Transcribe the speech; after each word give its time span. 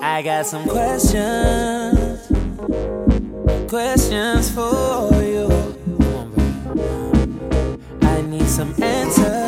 I 0.00 0.22
got 0.22 0.46
some 0.46 0.66
questions, 0.68 2.26
questions 3.68 4.50
for 4.50 5.10
you. 5.22 5.48
I 8.02 8.22
need 8.22 8.48
some 8.48 8.74
answers. 8.82 9.47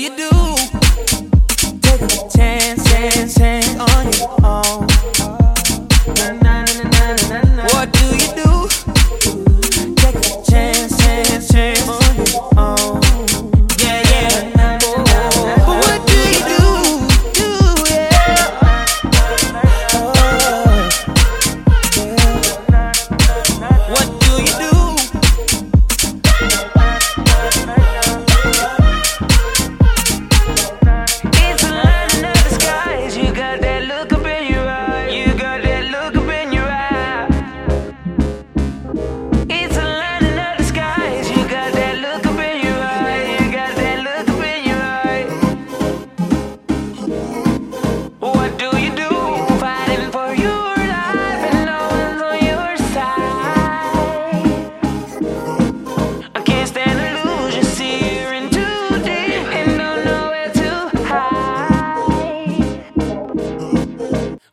you 0.00 0.08
do. 0.16 0.39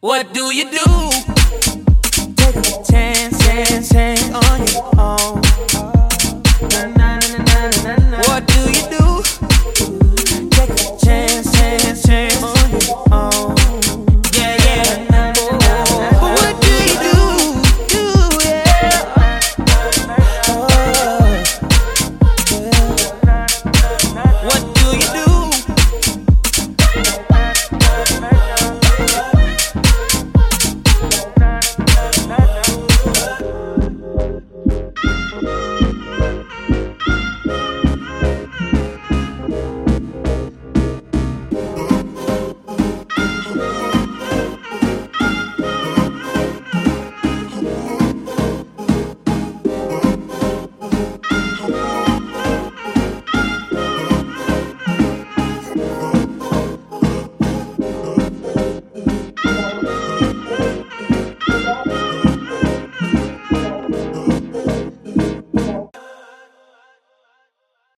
What 0.00 0.34
do 0.34 0.54
you 0.54 0.70
do? 0.70 1.10
Take 2.36 2.56
a 2.56 2.84
chance, 2.84 3.38
chance, 3.46 3.88
chance 3.88 4.30
on 4.30 4.66
your 4.66 5.00
own. 5.00 5.85